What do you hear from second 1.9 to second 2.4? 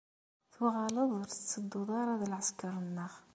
ara d